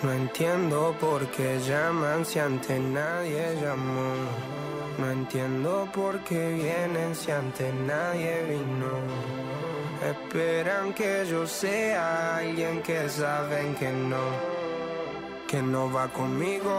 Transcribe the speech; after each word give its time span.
No 0.00 0.12
entiendo 0.12 0.94
por 1.00 1.26
qué 1.32 1.58
llaman 1.58 2.24
si 2.24 2.38
antes 2.38 2.80
nadie 2.80 3.56
llamó. 3.60 4.14
No 4.96 5.10
entiendo 5.10 5.88
por 5.92 6.20
qué 6.20 6.52
vienen 6.52 7.16
si 7.16 7.32
antes 7.32 7.74
nadie 7.74 8.44
vino. 8.44 8.92
Esperan 10.08 10.92
que 10.94 11.26
yo 11.28 11.44
sea 11.48 12.36
alguien 12.36 12.80
que 12.82 13.08
saben 13.08 13.74
que 13.74 13.90
no, 13.90 14.22
que 15.48 15.60
no 15.60 15.92
va 15.92 16.06
conmigo. 16.08 16.72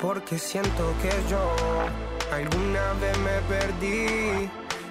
Porque 0.00 0.38
siento 0.38 0.94
que 1.02 1.12
yo 1.28 1.54
alguna 2.32 2.94
vez 2.94 3.18
me 3.18 3.38
perdí 3.54 4.50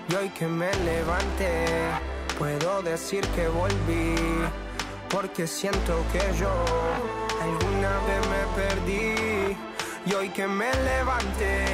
y 0.09 0.15
hoy 0.15 0.29
que 0.29 0.45
me 0.45 0.71
levanté 0.85 1.65
puedo 2.37 2.81
decir 2.81 3.21
que 3.35 3.47
volví 3.47 4.15
porque 5.11 5.45
siento 5.45 6.05
que 6.13 6.19
yo 6.39 6.51
alguna 7.41 7.99
vez 8.07 8.21
me 8.29 8.63
perdí 8.63 9.57
y 10.05 10.13
hoy 10.13 10.29
que 10.29 10.47
me 10.47 10.71
levanté 10.73 11.65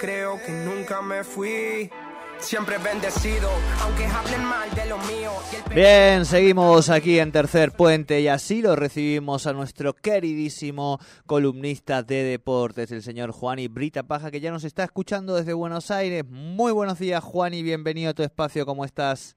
creo 0.00 0.38
que 0.44 0.52
nunca 0.52 1.02
me 1.02 1.24
fui. 1.24 1.90
Siempre 2.38 2.76
bendecido, 2.78 3.48
aunque 3.80 4.04
hablen 4.04 4.44
mal 4.44 4.68
de 4.74 4.84
lo 4.86 4.98
mío. 4.98 5.30
Bien, 5.74 6.26
seguimos 6.26 6.90
aquí 6.90 7.18
en 7.18 7.32
Tercer 7.32 7.72
Puente 7.72 8.20
y 8.20 8.28
así 8.28 8.60
lo 8.60 8.76
recibimos 8.76 9.46
a 9.46 9.54
nuestro 9.54 9.94
queridísimo 9.94 10.98
columnista 11.26 12.02
de 12.02 12.22
deportes, 12.22 12.90
el 12.90 13.02
señor 13.02 13.30
Juan 13.30 13.60
y 13.60 13.68
Brita 13.68 14.02
Paja, 14.02 14.30
que 14.30 14.40
ya 14.40 14.50
nos 14.50 14.64
está 14.64 14.84
escuchando 14.84 15.36
desde 15.36 15.54
Buenos 15.54 15.90
Aires. 15.90 16.24
Muy 16.28 16.72
buenos 16.72 16.98
días, 16.98 17.24
Juan, 17.24 17.54
y 17.54 17.62
bienvenido 17.62 18.10
a 18.10 18.14
tu 18.14 18.22
espacio. 18.22 18.66
¿Cómo 18.66 18.84
estás? 18.84 19.36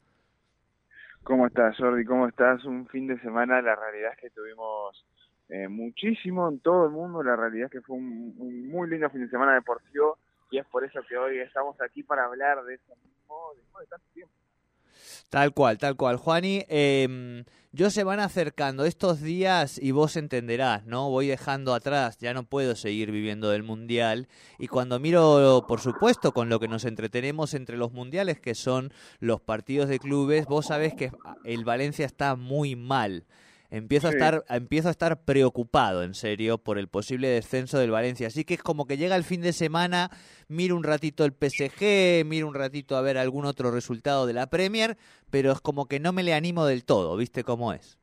¿Cómo 1.24 1.48
estás, 1.48 1.78
Jordi? 1.78 2.06
¿Cómo 2.06 2.28
estás? 2.28 2.64
Un 2.66 2.88
fin 2.88 3.08
de 3.08 3.20
semana, 3.20 3.62
la 3.62 3.76
realidad 3.76 4.14
es 4.14 4.20
que 4.20 4.30
tuvimos 4.30 5.06
eh, 5.50 5.68
muchísimo 5.68 6.50
en 6.50 6.60
todo 6.60 6.86
el 6.86 6.92
mundo, 6.92 7.24
la 7.24 7.36
realidad 7.36 7.66
es 7.66 7.72
que 7.72 7.82
fue 7.82 7.98
un, 7.98 8.34
un, 8.38 8.68
muy 8.70 8.90
lindo 8.90 9.10
fin 9.10 9.22
de 9.22 9.30
semana 9.30 9.54
deportivo 9.54 10.18
y 10.52 10.58
es 10.58 10.66
por 10.68 10.84
eso 10.84 11.02
que 11.08 11.18
hoy 11.18 11.40
estamos 11.40 11.80
aquí 11.82 12.04
para 12.04 12.26
hablar 12.26 12.64
de 12.64 12.76
eso 12.76 12.96
mismo 13.04 13.54
después 13.56 13.86
de 13.86 13.90
tanto 13.90 14.08
tiempo. 14.14 14.34
Tal 15.30 15.54
cual, 15.54 15.78
tal 15.78 15.96
cual. 15.96 16.18
Juani, 16.18 16.66
eh, 16.70 17.44
yo 17.78 17.92
se 17.92 18.04
van 18.04 18.20
acercando 18.20 18.86
estos 18.86 19.22
días 19.22 19.78
y 19.80 19.92
vos 19.92 20.18
entenderás, 20.18 20.88
¿no? 20.88 21.12
Voy 21.12 21.28
dejando 21.28 21.76
atrás, 21.76 22.18
ya 22.18 22.34
no 22.34 22.42
puedo 22.42 22.76
seguir 22.76 23.12
viviendo 23.12 23.52
del 23.52 23.62
Mundial. 23.62 24.28
Y 24.58 24.68
cuando 24.68 25.00
miro, 25.00 25.64
por 25.68 25.80
supuesto, 25.80 26.32
con 26.32 26.50
lo 26.50 26.60
que 26.60 26.68
nos 26.68 26.86
entretenemos 26.86 27.54
entre 27.54 27.78
los 27.78 27.92
Mundiales, 27.92 28.40
que 28.40 28.56
son 28.56 28.92
los 29.20 29.42
partidos 29.42 29.90
de 29.90 30.00
clubes, 30.00 30.48
vos 30.48 30.66
sabés 30.66 30.96
que 30.96 31.12
el 31.46 31.66
Valencia 31.66 32.08
está 32.08 32.36
muy 32.36 32.76
mal. 32.76 33.26
Empiezo, 33.70 34.08
sí. 34.08 34.14
a 34.14 34.18
estar, 34.18 34.44
empiezo 34.50 34.88
a 34.88 34.92
estar 34.92 35.26
preocupado, 35.26 36.04
en 36.04 36.14
serio, 36.14 36.58
por 36.58 36.78
el 36.78 36.88
posible 36.88 37.28
descenso 37.28 37.78
del 37.80 37.92
Valencia. 37.92 38.28
Así 38.28 38.46
que 38.46 38.54
es 38.54 38.64
como 38.64 38.86
que 38.86 38.98
llega 38.98 39.16
el 39.16 39.24
fin 39.24 39.42
de 39.42 39.52
semana, 39.52 40.10
miro 40.48 40.76
un 40.76 40.84
ratito 40.84 41.26
el 41.26 41.34
PSG, 41.34 42.26
miro 42.26 42.48
un 42.48 42.54
ratito 42.54 42.96
a 42.96 43.02
ver 43.02 43.18
algún 43.18 43.46
otro 43.46 43.72
resultado 43.72 44.26
de 44.26 44.34
la 44.34 44.48
Premier, 44.48 44.98
pero 45.30 45.52
es 45.52 45.60
como 45.60 45.88
que 45.88 46.00
no 46.00 46.14
me 46.14 46.24
le 46.24 46.34
animo 46.34 46.66
del 46.66 46.86
todo, 46.86 47.18
¿viste 47.18 47.44
cómo 47.44 47.74
es? 47.74 48.00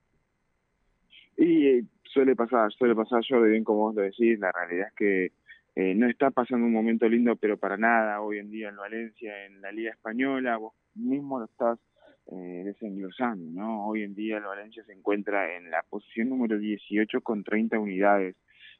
Y 1.38 1.66
eh, 1.66 1.84
suele 2.04 2.36
pasar, 2.36 2.70
suele 2.72 2.94
pasar, 2.94 3.22
yo 3.28 3.40
de 3.40 3.50
bien 3.50 3.64
como 3.64 3.80
vos 3.80 3.94
lo 3.94 4.02
decís, 4.02 4.38
la 4.38 4.52
realidad 4.52 4.88
es 4.88 4.94
que 4.94 5.32
eh, 5.76 5.94
no 5.94 6.08
está 6.08 6.30
pasando 6.30 6.66
un 6.66 6.72
momento 6.72 7.08
lindo, 7.08 7.36
pero 7.36 7.56
para 7.56 7.76
nada 7.76 8.20
hoy 8.20 8.38
en 8.38 8.50
día 8.50 8.68
en 8.68 8.76
Valencia, 8.76 9.46
en 9.46 9.60
la 9.60 9.72
Liga 9.72 9.90
Española, 9.90 10.56
vos 10.56 10.74
mismo 10.94 11.40
lo 11.40 11.46
estás 11.46 11.78
eh, 12.26 12.62
desenglosando, 12.64 13.50
¿no? 13.52 13.86
Hoy 13.86 14.02
en 14.02 14.14
día 14.14 14.38
el 14.38 14.44
Valencia 14.44 14.82
se 14.84 14.92
encuentra 14.92 15.56
en 15.56 15.70
la 15.70 15.82
posición 15.82 16.30
número 16.30 16.58
18 16.58 17.20
con 17.20 17.44
30 17.44 17.78
unidades 17.78 18.36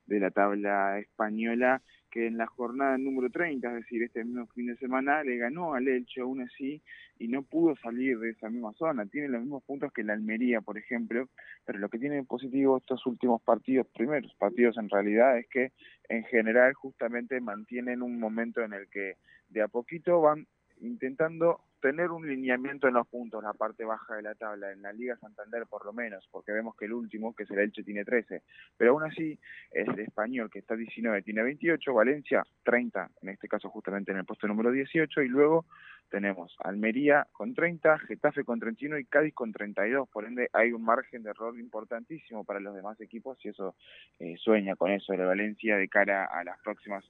de 0.07 0.21
la 0.21 0.31
tabla 0.31 0.99
española, 0.99 1.83
que 2.11 2.27
en 2.27 2.37
la 2.37 2.47
jornada 2.47 2.97
número 2.97 3.29
30, 3.31 3.69
es 3.69 3.75
decir, 3.75 4.03
este 4.03 4.25
mismo 4.25 4.47
fin 4.49 4.67
de 4.67 4.77
semana, 4.77 5.23
le 5.25 5.37
ganó 5.37 5.75
al 5.75 5.89
Elche 5.89 6.21
aún 6.21 6.43
así 6.43 6.81
y 7.19 7.29
no 7.29 7.43
pudo 7.43 7.75
salir 7.77 8.19
de 8.19 8.31
esa 8.31 8.49
misma 8.49 8.73
zona. 8.75 9.07
Tiene 9.07 9.29
los 9.29 9.41
mismos 9.41 9.65
puntos 9.65 9.93
que 9.93 10.05
la 10.05 10.13
Almería, 10.13 10.61
por 10.61 10.79
ejemplo, 10.79 11.29
pero 11.65 11.79
lo 11.79 11.89
que 11.89 11.99
tiene 11.99 12.23
positivo 12.23 12.77
estos 12.77 13.05
últimos 13.07 13.43
partidos, 13.43 13.89
primeros 13.89 14.33
partidos 14.37 14.79
en 14.79 14.89
realidad, 14.89 15.39
es 15.39 15.49
que 15.49 15.73
en 16.09 16.25
general 16.25 16.73
justamente 16.75 17.41
mantienen 17.41 18.01
un 18.01 18.19
momento 18.21 18.63
en 18.63 18.75
el 18.75 18.89
que 18.89 19.17
de 19.49 19.63
a 19.63 19.69
poquito 19.69 20.21
van 20.21 20.47
intentando 20.81 21.61
tener 21.85 22.13
un 22.13 22.27
lineamiento 22.27 22.89
en 22.89 22.95
los 22.95 23.07
puntos, 23.07 23.43
la 23.43 23.53
parte 23.53 23.85
baja 23.85 24.17
de 24.17 24.23
la 24.23 24.35
tabla, 24.35 24.73
en 24.73 24.81
la 24.81 24.91
Liga 24.91 25.19
Santander 25.19 25.67
por 25.67 25.85
lo 25.85 25.93
menos, 25.93 26.27
porque 26.31 26.51
vemos 26.51 26.75
que 26.77 26.87
el 26.87 26.95
último, 26.95 27.35
que 27.35 27.43
es 27.43 27.51
el 27.51 27.59
Elche, 27.59 27.83
tiene 27.83 28.07
13, 28.07 28.41
pero 28.79 28.93
aún 28.93 29.03
así 29.03 29.39
es 29.71 29.87
el 29.87 30.01
Español, 30.01 30.49
que 30.51 30.61
está 30.61 30.77
19, 30.77 31.21
tiene 31.21 31.43
28, 31.43 31.93
Valencia 31.93 32.43
30, 32.63 33.11
en 33.21 33.29
este 33.29 33.49
caso 33.49 33.69
justamente 33.69 34.13
en 34.13 34.17
el 34.17 34.25
puesto 34.25 34.49
número 34.49 34.71
18, 34.71 35.21
y 35.21 35.29
luego 35.29 35.67
tenemos 36.09 36.57
Almería 36.61 37.27
con 37.33 37.55
30, 37.55 37.99
Getafe 37.99 38.45
con 38.45 38.59
31 38.61 38.99
y 38.99 39.05
Cádiz 39.05 39.35
con 39.35 39.53
32, 39.53 40.09
por 40.09 40.25
ende 40.25 40.49
hay 40.55 40.73
un 40.73 40.85
margen 40.85 41.23
de 41.23 41.31
error 41.31 41.59
importantísimo 41.59 42.45
para 42.45 42.61
los 42.61 42.75
demás 42.75 42.99
equipos 43.03 43.37
y 43.45 43.51
eso 43.51 43.75
eh, 44.21 44.37
sueña 44.39 44.75
con 44.75 44.91
eso 44.91 45.13
de 45.13 45.23
Valencia 45.23 45.77
de 45.77 45.89
cara 45.89 46.25
a 46.25 46.45
las 46.45 46.59
próximas 46.61 47.05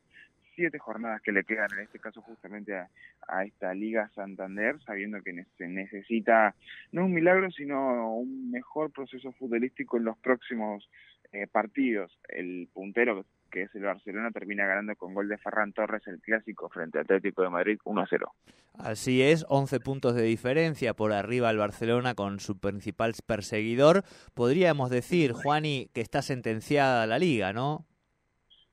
siete 0.54 0.78
jornadas 0.78 1.20
que 1.22 1.32
le 1.32 1.44
quedan, 1.44 1.68
en 1.74 1.84
este 1.84 1.98
caso 1.98 2.22
justamente 2.22 2.76
a, 2.76 2.88
a 3.28 3.44
esta 3.44 3.74
Liga 3.74 4.10
Santander, 4.14 4.80
sabiendo 4.82 5.22
que 5.22 5.32
ne 5.32 5.46
se 5.56 5.68
necesita 5.68 6.54
no 6.92 7.04
un 7.06 7.12
milagro, 7.12 7.50
sino 7.50 8.16
un 8.16 8.50
mejor 8.50 8.90
proceso 8.90 9.32
futbolístico 9.32 9.96
en 9.96 10.04
los 10.04 10.18
próximos 10.18 10.88
eh, 11.32 11.48
partidos. 11.48 12.16
El 12.28 12.68
puntero, 12.72 13.24
que 13.50 13.62
es 13.62 13.74
el 13.74 13.82
Barcelona, 13.82 14.30
termina 14.30 14.66
ganando 14.66 14.94
con 14.94 15.14
gol 15.14 15.28
de 15.28 15.36
Ferran 15.38 15.72
Torres 15.72 16.06
el 16.06 16.20
clásico 16.20 16.68
frente 16.68 16.98
al 16.98 17.04
Atlético 17.04 17.42
de 17.42 17.50
Madrid 17.50 17.78
1-0. 17.84 18.30
Así 18.74 19.20
es, 19.20 19.44
11 19.48 19.80
puntos 19.80 20.14
de 20.14 20.22
diferencia 20.22 20.94
por 20.94 21.12
arriba 21.12 21.48
al 21.48 21.58
Barcelona 21.58 22.14
con 22.14 22.38
su 22.38 22.60
principal 22.60 23.14
perseguidor. 23.26 24.04
Podríamos 24.34 24.90
decir, 24.90 25.32
Juani, 25.32 25.88
que 25.92 26.00
está 26.00 26.22
sentenciada 26.22 27.04
la 27.06 27.18
liga, 27.18 27.52
¿no? 27.52 27.84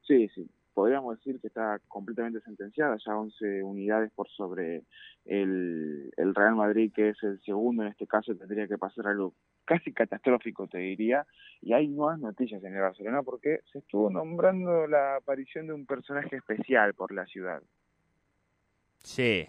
Sí, 0.05 0.29
sí, 0.35 0.47
podríamos 0.73 1.17
decir 1.17 1.39
que 1.39 1.47
está 1.47 1.79
completamente 1.87 2.41
sentenciada, 2.41 2.97
ya 3.05 3.15
11 3.15 3.63
unidades 3.63 4.11
por 4.13 4.29
sobre 4.29 4.83
el, 5.25 6.11
el, 6.17 6.35
Real 6.35 6.55
Madrid, 6.55 6.91
que 6.93 7.09
es 7.09 7.23
el 7.23 7.41
segundo 7.43 7.83
en 7.83 7.89
este 7.89 8.07
caso, 8.07 8.35
tendría 8.35 8.67
que 8.67 8.77
pasar 8.77 9.07
algo 9.07 9.33
casi 9.65 9.93
catastrófico, 9.93 10.67
te 10.67 10.79
diría, 10.79 11.25
y 11.61 11.73
hay 11.73 11.87
nuevas 11.87 12.19
noticias 12.19 12.63
en 12.63 12.75
el 12.75 12.81
Barcelona 12.81 13.23
porque 13.23 13.59
se 13.71 13.79
estuvo 13.79 14.09
nombrando 14.09 14.87
la 14.87 15.17
aparición 15.17 15.67
de 15.67 15.73
un 15.73 15.85
personaje 15.85 16.37
especial 16.37 16.93
por 16.93 17.13
la 17.13 17.25
ciudad. 17.25 17.61
Sí. 19.03 19.47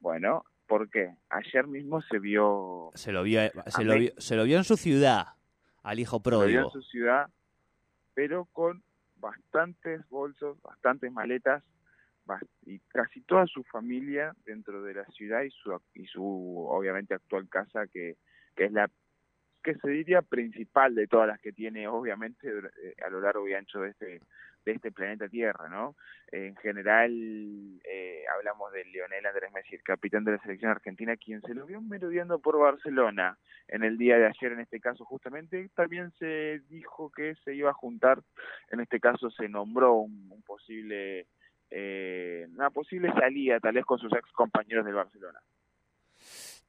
Bueno, 0.00 0.44
¿por 0.66 0.90
qué? 0.90 1.16
Ayer 1.30 1.66
mismo 1.66 2.02
se 2.02 2.18
vio... 2.18 2.90
Se 2.94 3.12
lo 3.12 3.22
vio, 3.22 3.40
se 3.66 3.84
lo 3.84 3.94
vio, 3.96 4.12
se 4.18 4.36
lo 4.36 4.44
vio 4.44 4.58
en 4.58 4.64
su 4.64 4.76
ciudad, 4.76 5.26
al 5.82 5.98
hijo 5.98 6.20
pródigo. 6.20 6.46
Se 6.46 6.52
lo 6.52 6.60
vio 6.60 6.66
en 6.66 6.82
su 6.82 6.82
ciudad, 6.82 7.30
pero 8.14 8.44
con 8.52 8.83
bastantes 9.16 10.06
bolsos, 10.08 10.60
bastantes 10.62 11.10
maletas 11.12 11.62
y 12.64 12.78
casi 12.88 13.20
toda 13.22 13.46
su 13.46 13.62
familia 13.64 14.34
dentro 14.46 14.82
de 14.82 14.94
la 14.94 15.04
ciudad 15.06 15.42
y 15.42 15.50
su 15.50 15.78
y 15.94 16.06
su 16.06 16.66
obviamente 16.68 17.14
actual 17.14 17.48
casa 17.48 17.86
que, 17.86 18.16
que 18.56 18.64
es 18.64 18.72
la 18.72 18.90
que 19.62 19.74
se 19.74 19.88
diría 19.88 20.22
principal 20.22 20.94
de 20.94 21.06
todas 21.06 21.28
las 21.28 21.40
que 21.40 21.52
tiene 21.52 21.86
obviamente 21.86 22.48
a 23.04 23.10
lo 23.10 23.20
largo 23.20 23.48
y 23.48 23.54
ancho 23.54 23.80
de 23.80 23.90
este 23.90 24.20
de 24.64 24.72
este 24.72 24.92
planeta 24.92 25.28
Tierra, 25.28 25.68
¿no? 25.68 25.94
En 26.32 26.56
general 26.56 27.12
eh, 27.84 28.24
hablamos 28.34 28.72
de 28.72 28.84
Lionel 28.84 29.26
Andrés 29.26 29.52
Messi, 29.52 29.76
el 29.76 29.82
capitán 29.82 30.24
de 30.24 30.32
la 30.32 30.38
selección 30.38 30.70
argentina, 30.70 31.16
quien 31.16 31.40
se 31.42 31.54
lo 31.54 31.66
vio 31.66 31.80
merodeando 31.80 32.38
por 32.38 32.58
Barcelona 32.58 33.38
en 33.68 33.84
el 33.84 33.96
día 33.98 34.18
de 34.18 34.26
ayer, 34.26 34.52
en 34.52 34.60
este 34.60 34.80
caso 34.80 35.04
justamente, 35.04 35.70
también 35.74 36.10
se 36.18 36.60
dijo 36.68 37.10
que 37.10 37.34
se 37.44 37.54
iba 37.54 37.70
a 37.70 37.74
juntar, 37.74 38.22
en 38.70 38.80
este 38.80 39.00
caso 39.00 39.30
se 39.30 39.48
nombró 39.48 39.94
un, 39.94 40.42
posible, 40.46 41.26
eh, 41.70 42.46
una 42.54 42.70
posible 42.70 43.12
salida 43.12 43.60
tal 43.60 43.74
vez 43.74 43.84
con 43.84 43.98
sus 43.98 44.12
ex 44.12 44.30
compañeros 44.32 44.84
del 44.84 44.94
Barcelona. 44.94 45.40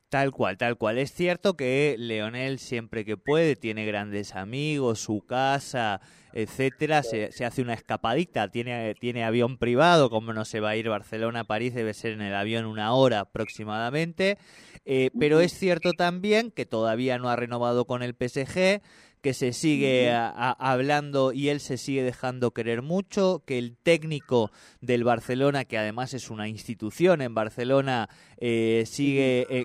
Tal 0.10 0.32
cual, 0.32 0.58
tal 0.58 0.78
cual. 0.78 0.98
Es 0.98 1.12
cierto 1.12 1.58
que 1.58 1.96
Leonel 1.98 2.60
siempre 2.60 3.04
que 3.06 3.18
puede 3.18 3.56
tiene 3.56 3.86
grandes 3.86 4.36
amigos, 4.36 5.00
su 5.00 5.26
casa, 5.26 6.00
etcétera, 6.32 7.02
se, 7.02 7.32
se, 7.32 7.46
hace 7.46 7.62
una 7.62 7.74
escapadita, 7.74 8.50
tiene, 8.50 8.94
tiene 8.96 9.24
avión 9.24 9.58
privado, 9.58 10.10
como 10.10 10.32
no 10.34 10.46
se 10.46 10.60
va 10.60 10.70
a 10.70 10.76
ir 10.76 10.90
Barcelona 10.90 11.42
a 11.42 11.44
París, 11.46 11.74
debe 11.74 11.94
ser 11.94 12.12
en 12.12 12.22
el 12.22 12.36
avión 12.36 12.66
una 12.66 12.94
hora 12.94 13.22
aproximadamente, 13.22 14.38
eh, 14.84 15.10
pero 15.18 15.40
es 15.40 15.54
cierto 15.54 15.94
también 15.94 16.52
que 16.52 16.66
todavía 16.66 17.18
no 17.18 17.30
ha 17.30 17.36
renovado 17.36 17.86
con 17.86 18.04
el 18.04 18.14
PSG, 18.14 18.82
que 19.26 19.34
se 19.34 19.54
sigue 19.54 20.12
a, 20.12 20.30
a, 20.30 20.52
hablando 20.52 21.34
y 21.34 21.50
él 21.50 21.60
se 21.60 21.78
sigue 21.78 22.04
dejando 22.04 22.52
querer 22.52 22.84
mucho, 22.84 23.42
que 23.44 23.58
el 23.58 23.76
técnico 23.76 24.52
del 24.82 25.04
Barcelona, 25.04 25.66
que 25.66 25.80
además 25.80 26.14
es 26.14 26.30
una 26.30 26.48
institución 26.48 27.24
en 27.24 27.34
Barcelona, 27.34 28.08
eh, 28.38 28.84
sigue 28.86 29.48
eh, 29.50 29.64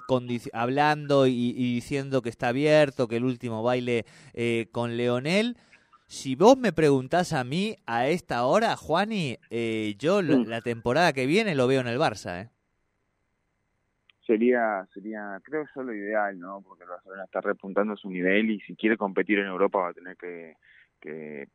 hablando 0.55 1.27
y, 1.27 1.51
y, 1.51 1.75
diciendo 1.75 2.23
que 2.23 2.31
está 2.31 2.49
abierto, 2.49 3.07
que 3.07 3.17
el 3.17 3.25
último 3.25 3.63
baile 3.63 4.07
eh, 4.33 4.69
con 4.73 4.97
Leonel. 4.97 5.59
Si 6.07 6.37
vos 6.37 6.57
me 6.57 6.73
preguntás 6.73 7.35
a 7.35 7.45
mí 7.45 7.77
a 7.85 8.09
esta 8.09 8.47
hora, 8.47 8.77
Juani, 8.77 9.37
eh, 9.51 9.95
yo 9.99 10.23
Mm. 10.23 10.47
la 10.49 10.63
temporada 10.63 11.13
que 11.13 11.27
viene 11.27 11.55
lo 11.55 11.67
veo 11.67 11.83
en 11.83 11.87
el 11.87 11.99
Barça, 11.99 12.45
¿eh? 12.45 12.49
Sería, 14.31 14.87
sería, 14.95 15.41
creo 15.43 15.65
yo 15.75 15.83
lo 15.83 15.93
ideal, 15.93 16.39
¿no? 16.39 16.63
Porque 16.63 16.85
el 16.85 16.91
Barcelona 16.91 17.25
está 17.25 17.41
repuntando 17.41 17.97
su 17.97 18.09
nivel 18.09 18.51
y 18.51 18.61
si 18.61 18.77
quiere 18.77 18.97
competir 18.97 19.41
en 19.41 19.47
Europa 19.47 19.81
va 19.81 19.89
a 19.89 19.93
tener 19.93 20.17
que, 20.17 20.55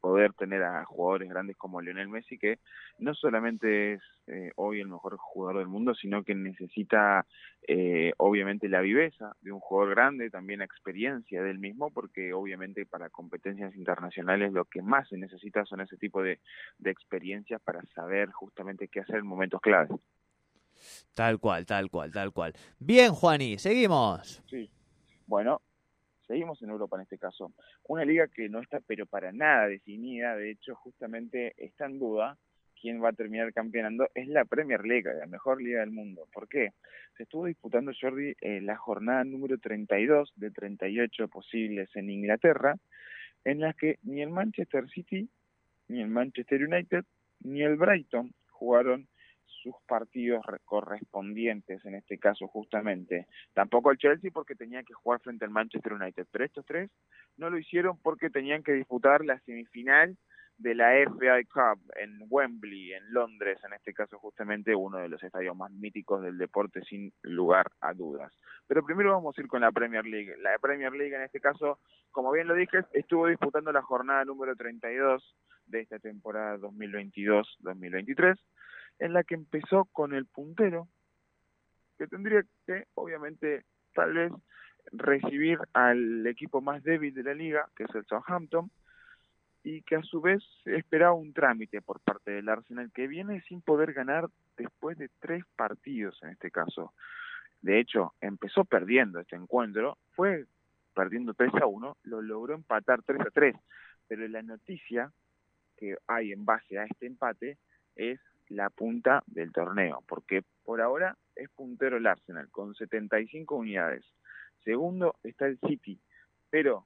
poder 0.01 0.33
tener 0.33 0.63
a 0.63 0.83
jugadores 0.85 1.29
grandes 1.29 1.55
como 1.55 1.79
Lionel 1.79 2.09
Messi, 2.09 2.37
que 2.37 2.57
no 2.97 3.13
solamente 3.13 3.93
es 3.93 4.01
eh, 4.25 4.51
hoy 4.55 4.81
el 4.81 4.87
mejor 4.87 5.15
jugador 5.17 5.59
del 5.59 5.67
mundo, 5.67 5.93
sino 5.93 6.23
que 6.23 6.33
necesita 6.33 7.27
eh, 7.67 8.11
obviamente 8.17 8.67
la 8.67 8.81
viveza 8.81 9.35
de 9.41 9.51
un 9.51 9.59
jugador 9.59 9.91
grande, 9.91 10.31
también 10.31 10.59
la 10.59 10.65
experiencia 10.65 11.43
del 11.43 11.59
mismo, 11.59 11.91
porque 11.91 12.33
obviamente 12.33 12.87
para 12.87 13.11
competencias 13.11 13.75
internacionales 13.75 14.51
lo 14.51 14.65
que 14.65 14.81
más 14.81 15.07
se 15.09 15.17
necesita 15.17 15.63
son 15.63 15.81
ese 15.81 15.95
tipo 15.95 16.23
de, 16.23 16.39
de 16.79 16.89
experiencias 16.89 17.61
para 17.61 17.83
saber 17.93 18.31
justamente 18.31 18.87
qué 18.87 19.01
hacer 19.01 19.17
en 19.17 19.27
momentos 19.27 19.61
claves. 19.61 19.91
Tal 21.13 21.39
cual, 21.39 21.65
tal 21.65 21.89
cual, 21.89 22.11
tal 22.11 22.31
cual. 22.31 22.53
Bien, 22.79 23.11
Juani, 23.11 23.57
seguimos. 23.57 24.43
Sí. 24.47 24.69
Bueno, 25.27 25.61
seguimos 26.27 26.61
en 26.61 26.69
Europa 26.69 26.97
en 26.97 27.03
este 27.03 27.17
caso. 27.17 27.53
Una 27.87 28.05
liga 28.05 28.27
que 28.27 28.49
no 28.49 28.59
está 28.59 28.79
pero 28.81 29.05
para 29.05 29.31
nada 29.31 29.67
definida, 29.67 30.35
de 30.35 30.51
hecho 30.51 30.75
justamente 30.75 31.53
está 31.57 31.85
en 31.85 31.99
duda 31.99 32.37
quién 32.79 33.03
va 33.03 33.09
a 33.09 33.13
terminar 33.13 33.51
campeonando, 33.51 34.07
es 34.13 34.27
la 34.27 34.45
Premier 34.45 34.85
League, 34.85 35.11
la 35.11 35.25
mejor 35.25 35.61
liga 35.61 35.79
del 35.79 35.91
mundo. 35.91 36.27
¿Por 36.31 36.47
qué? 36.47 36.73
Se 37.17 37.23
estuvo 37.23 37.45
disputando, 37.45 37.91
Jordi, 37.99 38.35
eh, 38.41 38.61
la 38.61 38.75
jornada 38.75 39.23
número 39.23 39.57
32 39.57 40.33
de 40.35 40.51
38 40.51 41.27
posibles 41.27 41.89
en 41.95 42.11
Inglaterra, 42.11 42.75
en 43.43 43.61
las 43.61 43.75
que 43.75 43.97
ni 44.03 44.21
el 44.21 44.29
Manchester 44.29 44.87
City, 44.89 45.27
ni 45.87 46.01
el 46.01 46.09
Manchester 46.09 46.63
United, 46.63 47.05
ni 47.39 47.63
el 47.63 47.75
Brighton 47.75 48.33
jugaron 48.49 49.07
sus 49.65 49.75
partidos 49.87 50.45
correspondientes, 50.63 51.83
en 51.85 51.95
este 51.95 52.19
caso 52.19 52.47
justamente. 52.47 53.25
Tampoco 53.53 53.89
el 53.89 53.97
Chelsea 53.97 54.29
porque 54.31 54.53
tenía 54.53 54.83
que 54.83 54.93
jugar 54.93 55.19
frente 55.21 55.43
al 55.43 55.49
Manchester 55.49 55.93
United, 55.93 56.27
pero 56.31 56.45
estos 56.45 56.65
tres 56.67 56.91
no 57.37 57.49
lo 57.49 57.57
hicieron 57.57 57.97
porque 57.99 58.29
tenían 58.29 58.61
que 58.61 58.73
disputar 58.73 59.25
la 59.25 59.39
semifinal 59.39 60.15
de 60.57 60.75
la 60.75 60.93
FA 61.03 61.41
Cup 61.51 61.81
en 61.95 62.19
Wembley, 62.29 62.93
en 62.93 63.11
Londres, 63.11 63.59
en 63.65 63.73
este 63.73 63.91
caso 63.93 64.19
justamente 64.19 64.75
uno 64.75 64.99
de 64.99 65.09
los 65.09 65.21
estadios 65.23 65.57
más 65.57 65.71
míticos 65.71 66.21
del 66.21 66.37
deporte 66.37 66.81
sin 66.83 67.11
lugar 67.23 67.71
a 67.81 67.93
dudas. 67.93 68.31
Pero 68.67 68.85
primero 68.85 69.13
vamos 69.13 69.35
a 69.35 69.41
ir 69.41 69.47
con 69.47 69.61
la 69.61 69.71
Premier 69.71 70.05
League. 70.05 70.35
La 70.41 70.57
Premier 70.59 70.93
League 70.93 71.15
en 71.15 71.23
este 71.23 71.41
caso, 71.41 71.79
como 72.11 72.31
bien 72.31 72.47
lo 72.47 72.53
dije, 72.53 72.81
estuvo 72.93 73.27
disputando 73.27 73.71
la 73.71 73.81
jornada 73.81 74.23
número 74.25 74.55
32 74.55 75.35
de 75.65 75.81
esta 75.81 75.97
temporada 75.97 76.57
2022-2023 76.59 78.37
en 78.99 79.13
la 79.13 79.23
que 79.23 79.35
empezó 79.35 79.85
con 79.85 80.13
el 80.13 80.25
puntero, 80.25 80.87
que 81.97 82.07
tendría 82.07 82.43
que, 82.65 82.85
obviamente, 82.95 83.63
tal 83.93 84.13
vez 84.13 84.31
recibir 84.91 85.59
al 85.73 86.25
equipo 86.27 86.61
más 86.61 86.83
débil 86.83 87.13
de 87.13 87.23
la 87.23 87.33
liga, 87.33 87.67
que 87.75 87.83
es 87.83 87.95
el 87.95 88.05
Southampton, 88.05 88.69
y 89.63 89.81
que 89.81 89.95
a 89.95 90.03
su 90.03 90.21
vez 90.21 90.43
esperaba 90.65 91.13
un 91.13 91.33
trámite 91.33 91.81
por 91.81 91.99
parte 91.99 92.31
del 92.31 92.49
Arsenal, 92.49 92.91
que 92.93 93.07
viene 93.07 93.41
sin 93.41 93.61
poder 93.61 93.93
ganar 93.93 94.29
después 94.57 94.97
de 94.97 95.09
tres 95.19 95.43
partidos 95.55 96.21
en 96.21 96.29
este 96.29 96.51
caso. 96.51 96.93
De 97.61 97.79
hecho, 97.79 98.13
empezó 98.21 98.63
perdiendo 98.63 99.19
este 99.19 99.35
encuentro, 99.35 99.97
fue 100.11 100.45
perdiendo 100.93 101.33
3 101.33 101.51
a 101.61 101.65
1, 101.65 101.97
lo 102.03 102.21
logró 102.21 102.55
empatar 102.55 103.01
3 103.03 103.21
a 103.21 103.29
3, 103.31 103.55
pero 104.07 104.27
la 104.27 104.41
noticia 104.41 105.11
que 105.77 105.97
hay 106.07 106.31
en 106.31 106.45
base 106.45 106.79
a 106.79 106.85
este 106.85 107.07
empate 107.07 107.57
es 107.95 108.19
la 108.49 108.69
punta 108.69 109.23
del 109.27 109.51
torneo, 109.51 110.03
porque 110.07 110.43
por 110.63 110.81
ahora 110.81 111.17
es 111.35 111.49
puntero 111.49 111.97
el 111.97 112.07
Arsenal 112.07 112.49
con 112.49 112.75
75 112.75 113.55
unidades. 113.55 114.03
Segundo 114.63 115.15
está 115.23 115.47
el 115.47 115.59
City, 115.59 115.99
pero 116.49 116.85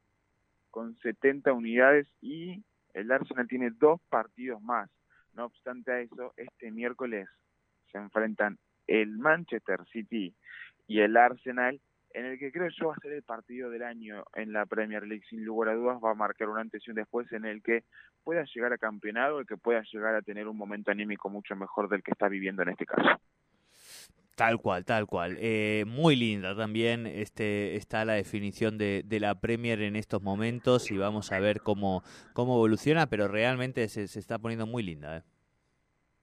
con 0.72 0.96
70 0.98 1.52
unidades 1.54 2.08
y 2.22 2.64
el 2.94 3.12
Arsenal 3.12 3.48
tiene 3.48 3.72
dos 3.72 4.02
partidos 4.10 4.62
más. 4.62 4.90
No 5.34 5.46
obstante 5.46 5.92
a 5.92 6.00
eso, 6.02 6.34
este 6.38 6.72
miércoles 6.72 7.28
se 7.92 7.98
enfrentan 7.98 8.58
el 8.88 9.18
Manchester 9.18 9.86
City 9.92 10.34
y 10.88 11.00
el 11.00 11.16
Arsenal, 11.18 11.80
en 12.14 12.26
el 12.26 12.40
que 12.40 12.52
creo 12.52 12.70
yo 12.70 12.88
va 12.88 12.94
a 12.96 13.00
ser 13.02 13.14
el 13.14 13.24
partido 13.24 13.70
del 13.70 13.84
año 13.84 14.24
en 14.36 14.52
la 14.52 14.66
Premier 14.66 15.06
League, 15.06 15.24
sin 15.30 15.44
lugar 15.44 15.70
a 15.70 15.76
dudas, 15.76 16.00
va 16.04 16.12
a 16.12 16.16
marcar 16.16 16.50
una 16.50 16.62
antes 16.62 16.82
y 16.86 16.90
un 16.90 16.96
después 16.96 17.32
en 17.32 17.46
el 17.46 17.62
que 17.62 17.84
pueda 18.24 18.44
llegar 18.54 18.74
a 18.74 18.78
campeonado, 18.78 19.40
el 19.40 19.48
que 19.48 19.58
pueda 19.58 19.84
llegar 19.92 20.16
a 20.16 20.22
tener 20.22 20.48
un 20.48 20.58
momento 20.58 20.92
anímico 20.92 21.30
mucho 21.30 21.56
mejor 21.56 21.90
del 21.90 22.04
que 22.04 22.12
está 22.12 22.28
viviendo 22.28 22.64
en 22.64 22.70
este 22.70 22.86
caso. 22.86 23.22
Tal 24.36 24.58
cual, 24.58 24.86
tal 24.86 25.06
cual. 25.06 25.36
Eh, 25.40 25.84
muy 25.86 26.16
linda 26.16 26.56
también 26.56 27.06
este, 27.06 27.76
está 27.76 28.06
la 28.06 28.14
definición 28.14 28.78
de, 28.78 29.04
de, 29.06 29.20
la 29.20 29.42
Premier 29.42 29.82
en 29.82 29.98
estos 29.98 30.22
momentos 30.22 30.92
y 30.92 30.98
vamos 30.98 31.34
a 31.34 31.40
ver 31.42 31.60
cómo, 31.60 32.04
cómo 32.32 32.56
evoluciona, 32.56 33.08
pero 33.08 33.28
realmente 33.28 33.90
se, 33.90 34.08
se 34.08 34.18
está 34.18 34.40
poniendo 34.40 34.66
muy 34.66 34.82
linda. 34.82 35.18
¿eh? 35.18 35.24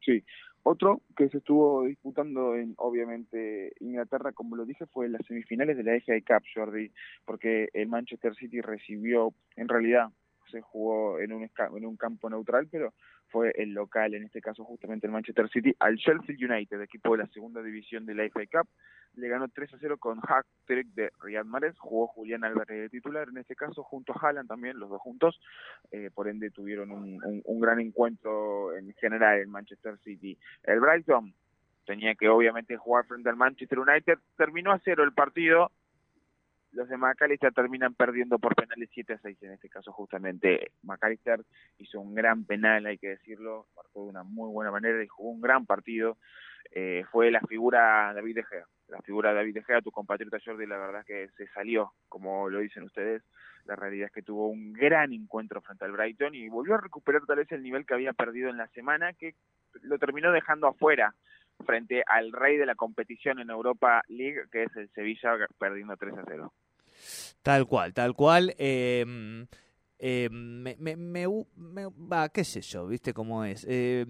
Sí, 0.00 0.24
otro 0.66 1.02
que 1.16 1.28
se 1.28 1.38
estuvo 1.38 1.84
disputando 1.84 2.56
en, 2.56 2.74
obviamente, 2.78 3.72
Inglaterra, 3.78 4.32
como 4.32 4.56
lo 4.56 4.64
dije, 4.64 4.84
fue 4.86 5.06
en 5.06 5.12
las 5.12 5.24
semifinales 5.24 5.76
de 5.76 5.84
la 5.84 6.00
FA 6.00 6.14
Cup, 6.26 6.44
Jordi, 6.52 6.90
porque 7.24 7.68
el 7.72 7.88
Manchester 7.88 8.34
City 8.34 8.60
recibió, 8.60 9.32
en 9.54 9.68
realidad, 9.68 10.08
se 10.50 10.60
jugó 10.60 11.20
en 11.20 11.32
un, 11.32 11.42
en 11.44 11.86
un 11.86 11.96
campo 11.96 12.28
neutral, 12.28 12.66
pero 12.68 12.94
fue 13.28 13.52
el 13.56 13.74
local, 13.74 14.14
en 14.14 14.24
este 14.24 14.40
caso 14.40 14.64
justamente 14.64 15.06
el 15.06 15.12
Manchester 15.12 15.48
City, 15.48 15.72
al 15.78 15.98
Chelsea 15.98 16.36
United, 16.36 16.80
equipo 16.80 17.12
de 17.12 17.22
la 17.22 17.28
segunda 17.28 17.62
división 17.62 18.04
de 18.04 18.14
la 18.14 18.28
FA 18.28 18.42
Cup. 18.50 18.68
Le 19.16 19.28
ganó 19.28 19.48
3 19.48 19.74
a 19.74 19.78
0 19.78 19.96
con 19.98 20.20
hack-trick 20.20 20.88
de 20.94 21.10
Riyad 21.20 21.44
Mahrez, 21.44 21.76
jugó 21.78 22.06
Julián 22.06 22.44
Álvarez 22.44 22.82
de 22.82 22.88
titular, 22.88 23.28
en 23.28 23.38
este 23.38 23.56
caso 23.56 23.82
junto 23.82 24.12
a 24.12 24.18
Haaland 24.20 24.48
también, 24.48 24.78
los 24.78 24.90
dos 24.90 25.00
juntos, 25.00 25.40
eh, 25.90 26.10
por 26.14 26.28
ende 26.28 26.50
tuvieron 26.50 26.90
un, 26.90 27.24
un, 27.24 27.42
un 27.44 27.60
gran 27.60 27.80
encuentro 27.80 28.76
en 28.76 28.92
general 28.94 29.40
en 29.40 29.50
Manchester 29.50 29.98
City. 29.98 30.38
El 30.62 30.80
Brighton 30.80 31.34
tenía 31.86 32.14
que 32.14 32.28
obviamente 32.28 32.76
jugar 32.76 33.06
frente 33.06 33.28
al 33.28 33.36
Manchester 33.36 33.78
United, 33.78 34.18
terminó 34.36 34.72
a 34.72 34.80
cero 34.84 35.02
el 35.02 35.12
partido, 35.12 35.70
los 36.76 36.88
de 36.88 36.98
McAllister 36.98 37.52
terminan 37.52 37.94
perdiendo 37.94 38.38
por 38.38 38.54
penales 38.54 38.90
7 38.92 39.14
a 39.14 39.18
6 39.18 39.42
en 39.42 39.52
este 39.52 39.68
caso 39.68 39.92
justamente. 39.92 40.72
McAllister 40.82 41.40
hizo 41.78 42.00
un 42.00 42.14
gran 42.14 42.44
penal, 42.44 42.84
hay 42.84 42.98
que 42.98 43.08
decirlo, 43.08 43.66
marcó 43.74 44.04
de 44.04 44.10
una 44.10 44.22
muy 44.22 44.50
buena 44.50 44.70
manera 44.70 45.02
y 45.02 45.08
jugó 45.08 45.30
un 45.30 45.40
gran 45.40 45.64
partido. 45.64 46.18
Eh, 46.72 47.04
fue 47.10 47.30
la 47.30 47.40
figura 47.40 48.12
David 48.12 48.36
De 48.36 48.44
Gea, 48.44 48.66
la 48.88 49.00
figura 49.02 49.32
David 49.32 49.58
De 49.66 49.82
tu 49.82 49.90
compatriota 49.90 50.38
Jordi, 50.44 50.66
la 50.66 50.78
verdad 50.78 51.04
que 51.04 51.28
se 51.36 51.46
salió, 51.48 51.92
como 52.08 52.48
lo 52.48 52.60
dicen 52.60 52.84
ustedes. 52.84 53.22
La 53.64 53.74
realidad 53.74 54.06
es 54.06 54.12
que 54.12 54.22
tuvo 54.22 54.48
un 54.48 54.72
gran 54.72 55.12
encuentro 55.12 55.60
frente 55.60 55.84
al 55.84 55.92
Brighton 55.92 56.34
y 56.34 56.48
volvió 56.48 56.74
a 56.74 56.80
recuperar 56.80 57.26
tal 57.26 57.38
vez 57.38 57.50
el 57.50 57.62
nivel 57.62 57.84
que 57.84 57.94
había 57.94 58.12
perdido 58.12 58.48
en 58.48 58.58
la 58.58 58.68
semana, 58.68 59.12
que 59.12 59.34
lo 59.82 59.98
terminó 59.98 60.30
dejando 60.30 60.68
afuera 60.68 61.14
frente 61.64 62.04
al 62.06 62.32
rey 62.32 62.56
de 62.58 62.66
la 62.66 62.74
competición 62.74 63.40
en 63.40 63.50
Europa 63.50 64.02
League, 64.08 64.42
que 64.52 64.64
es 64.64 64.76
el 64.76 64.88
Sevilla, 64.90 65.36
perdiendo 65.58 65.96
3 65.96 66.14
a 66.18 66.24
0. 66.26 66.52
Tal 67.42 67.66
cual, 67.66 67.92
tal 67.92 68.14
cual. 68.14 68.54
Eh, 68.58 69.04
me, 70.30 70.76
me, 70.78 70.96
me, 70.96 71.26
me, 71.56 71.86
va, 72.10 72.28
qué 72.28 72.44
sé 72.44 72.60
yo, 72.60 72.86
viste 72.86 73.12
cómo 73.12 73.44
es. 73.44 73.66
Eh, 73.68 74.04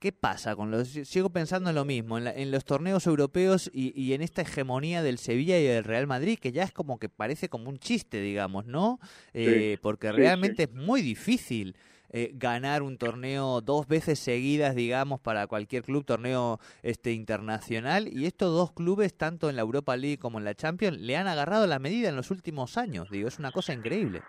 ¿Qué 0.00 0.12
pasa 0.12 0.56
con 0.56 0.70
los? 0.70 0.88
Sigo 0.88 1.28
pensando 1.28 1.68
en 1.68 1.76
lo 1.76 1.84
mismo, 1.84 2.16
en, 2.16 2.24
la, 2.24 2.32
en 2.32 2.50
los 2.50 2.64
torneos 2.64 3.06
europeos 3.06 3.70
y, 3.72 3.92
y, 3.94 4.14
en 4.14 4.22
esta 4.22 4.40
hegemonía 4.40 5.02
del 5.02 5.18
Sevilla 5.18 5.58
y 5.58 5.64
del 5.64 5.84
Real 5.84 6.06
Madrid, 6.06 6.38
que 6.40 6.52
ya 6.52 6.62
es 6.62 6.72
como 6.72 6.98
que 6.98 7.10
parece 7.10 7.50
como 7.50 7.68
un 7.68 7.78
chiste, 7.78 8.22
digamos, 8.22 8.64
¿no? 8.64 8.98
Eh, 9.34 9.74
sí, 9.74 9.80
porque 9.82 10.10
realmente 10.10 10.64
sí. 10.64 10.70
es 10.72 10.74
muy 10.74 11.02
difícil 11.02 11.76
eh, 12.12 12.32
ganar 12.34 12.82
un 12.82 12.96
torneo 12.96 13.60
dos 13.60 13.86
veces 13.86 14.18
seguidas, 14.18 14.74
digamos, 14.74 15.20
para 15.20 15.46
cualquier 15.46 15.84
club, 15.84 16.06
torneo 16.06 16.58
este 16.82 17.12
internacional. 17.12 18.08
Y 18.08 18.24
estos 18.24 18.52
dos 18.52 18.72
clubes, 18.72 19.14
tanto 19.14 19.50
en 19.50 19.56
la 19.56 19.62
Europa 19.62 19.96
League 19.98 20.18
como 20.18 20.38
en 20.38 20.44
la 20.44 20.54
Champions, 20.54 20.98
le 20.98 21.16
han 21.18 21.28
agarrado 21.28 21.66
la 21.66 21.78
medida 21.78 22.08
en 22.08 22.16
los 22.16 22.30
últimos 22.30 22.78
años. 22.78 23.10
Digo, 23.10 23.28
es 23.28 23.38
una 23.38 23.52
cosa 23.52 23.74
increíble. 23.74 24.22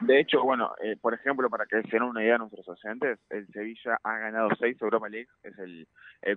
De 0.00 0.18
hecho, 0.18 0.42
bueno, 0.42 0.72
eh, 0.82 0.96
por 1.00 1.12
ejemplo, 1.12 1.50
para 1.50 1.66
que 1.66 1.82
se 1.82 1.90
den 1.90 2.02
una 2.02 2.22
idea 2.22 2.36
a 2.36 2.38
nuestros 2.38 2.66
oyentes, 2.68 3.18
el 3.28 3.46
Sevilla 3.48 3.98
ha 4.02 4.18
ganado 4.18 4.48
seis 4.58 4.80
Europa 4.80 5.08
League, 5.08 5.28
es 5.42 5.58
el, 5.58 5.86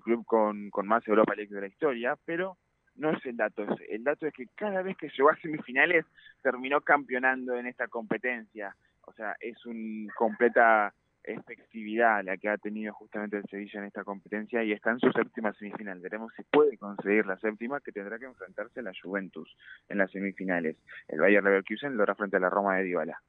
club 0.02 0.26
con, 0.26 0.70
más 0.86 1.08
Europa 1.08 1.34
League 1.34 1.54
de 1.54 1.62
la 1.62 1.68
historia, 1.68 2.18
pero 2.26 2.58
no 2.96 3.12
es 3.12 3.26
el 3.26 3.38
dato, 3.38 3.66
el 3.90 4.04
dato 4.04 4.28
es 4.28 4.34
que 4.34 4.48
cada 4.56 4.82
vez 4.82 4.98
que 4.98 5.10
llegó 5.10 5.30
a 5.30 5.38
semifinales 5.38 6.06
terminó 6.42 6.82
campeonando 6.82 7.56
en 7.56 7.68
esta 7.68 7.88
competencia. 7.88 8.76
O 9.06 9.14
sea, 9.14 9.36
es 9.40 9.66
una 9.66 10.14
completa 10.14 10.94
efectividad 11.24 12.24
la 12.24 12.38
que 12.38 12.50
ha 12.50 12.58
tenido 12.58 12.94
justamente 12.94 13.38
el 13.38 13.46
Sevilla 13.46 13.80
en 13.80 13.86
esta 13.86 14.04
competencia 14.04 14.62
y 14.64 14.74
está 14.74 14.92
en 14.92 15.00
su 15.00 15.10
séptima 15.12 15.54
semifinal. 15.54 16.00
Veremos 16.00 16.34
si 16.36 16.44
puede 16.44 16.78
conseguir 16.78 17.26
la 17.26 17.38
séptima, 17.38 17.80
que 17.80 17.92
tendrá 17.92 18.20
que 18.20 18.26
enfrentarse 18.26 18.82
a 18.82 18.84
la 18.84 18.92
Juventus 19.02 19.56
en 19.88 19.98
las 20.00 20.12
semifinales. 20.12 20.78
El 21.08 21.22
Bayern 21.22 21.46
Leverkusen 21.46 21.96
lo 21.96 22.04
hará 22.04 22.16
frente 22.16 22.38
a 22.38 22.42
la 22.42 22.50
Roma 22.50 22.76
de 22.76 22.84
Dybala. 22.84 23.22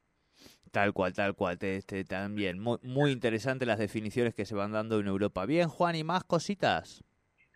Tal 0.71 0.93
cual, 0.93 1.13
tal 1.13 1.35
cual, 1.35 1.57
este, 1.61 2.05
también. 2.05 2.59
Muy, 2.59 2.79
muy 2.83 3.13
interesante 3.13 3.65
las 3.65 3.79
definiciones 3.79 4.35
que 4.35 4.45
se 4.45 4.55
van 4.55 4.73
dando 4.73 4.99
en 4.99 5.07
Europa. 5.07 5.47
Bien, 5.47 5.69
Juan, 5.69 5.95
¿y 5.95 6.03
más 6.05 6.25
cositas? 6.25 7.05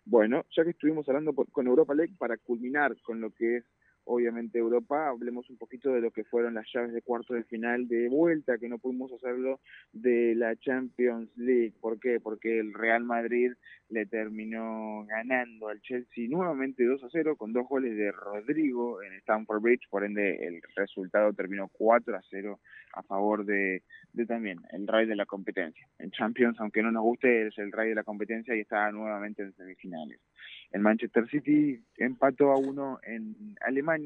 Bueno, 0.04 0.46
ya 0.56 0.64
que 0.64 0.70
estuvimos 0.70 1.08
hablando 1.08 1.34
con 1.34 1.66
Europa 1.66 1.94
League, 1.94 2.14
para 2.16 2.36
culminar 2.36 2.96
con 3.02 3.20
lo 3.20 3.30
que 3.30 3.58
es 3.58 3.64
obviamente 4.08 4.58
Europa, 4.58 5.08
hablemos 5.08 5.48
un 5.50 5.58
poquito 5.58 5.92
de 5.92 6.00
lo 6.00 6.10
que 6.10 6.24
fueron 6.24 6.54
las 6.54 6.66
llaves 6.72 6.92
de 6.92 7.02
cuarto 7.02 7.34
de 7.34 7.44
final 7.44 7.86
de 7.88 8.08
vuelta, 8.08 8.58
que 8.58 8.68
no 8.68 8.78
pudimos 8.78 9.12
hacerlo 9.12 9.60
de 9.92 10.34
la 10.34 10.56
Champions 10.56 11.30
League. 11.36 11.74
¿Por 11.80 12.00
qué? 12.00 12.18
Porque 12.18 12.58
el 12.58 12.72
Real 12.72 13.04
Madrid 13.04 13.52
le 13.90 14.06
terminó 14.06 15.04
ganando 15.06 15.68
al 15.68 15.80
Chelsea 15.82 16.26
nuevamente 16.28 16.84
2 16.84 17.04
a 17.04 17.08
0 17.10 17.36
con 17.36 17.52
dos 17.52 17.68
goles 17.68 17.96
de 17.96 18.10
Rodrigo 18.10 19.02
en 19.02 19.12
Stamford 19.20 19.62
Bridge, 19.62 19.88
por 19.90 20.04
ende 20.04 20.46
el 20.46 20.60
resultado 20.74 21.32
terminó 21.32 21.68
4 21.68 22.16
a 22.16 22.22
0 22.30 22.58
a 22.94 23.02
favor 23.02 23.44
de, 23.44 23.82
también 24.26 24.60
el 24.72 24.86
rey 24.86 25.06
de 25.06 25.16
la 25.16 25.26
competencia. 25.26 25.86
En 25.98 26.10
Champions, 26.10 26.58
aunque 26.60 26.82
no 26.82 26.90
nos 26.90 27.02
guste, 27.02 27.46
es 27.46 27.58
el 27.58 27.72
rey 27.72 27.90
de 27.90 27.94
la 27.94 28.04
competencia 28.04 28.54
y 28.56 28.60
está 28.60 28.90
nuevamente 28.90 29.42
en 29.42 29.52
semifinales. 29.54 30.20
El 30.70 30.80
Manchester 30.80 31.28
City 31.28 31.80
empató 31.96 32.52
a 32.52 32.58
uno 32.58 32.98
en 33.02 33.56
Alemania, 33.60 33.97